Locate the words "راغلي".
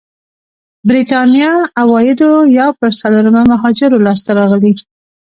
4.39-4.73